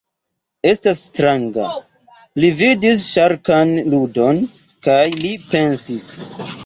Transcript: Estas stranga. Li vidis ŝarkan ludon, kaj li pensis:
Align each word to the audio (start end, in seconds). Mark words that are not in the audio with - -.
Estas 0.67 1.01
stranga. 1.09 1.65
Li 2.45 2.49
vidis 2.61 3.03
ŝarkan 3.09 3.75
ludon, 3.95 4.41
kaj 4.89 5.01
li 5.21 5.35
pensis: 5.53 6.09